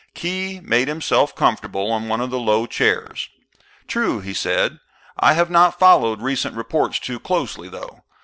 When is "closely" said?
7.19-7.69